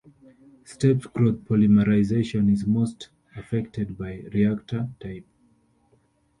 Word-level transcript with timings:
Step 0.65 1.01
growth 1.13 1.45
polymerization 1.45 2.51
is 2.51 2.65
most 2.65 3.09
affected 3.37 3.99
by 3.99 4.21
reactor 4.33 4.89
type. 4.99 5.27